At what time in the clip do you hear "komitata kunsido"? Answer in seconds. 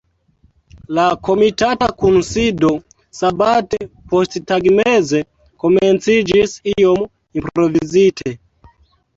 1.27-2.71